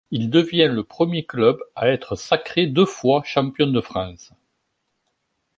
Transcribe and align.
Il 0.09 0.31
devient 0.31 0.67
le 0.73 0.83
premier 0.83 1.27
club 1.27 1.59
à 1.75 1.87
être 1.89 2.15
sacré 2.15 2.65
deux 2.65 2.87
fois 2.87 3.21
champion 3.23 3.67
de 3.67 3.81
France. 3.81 4.31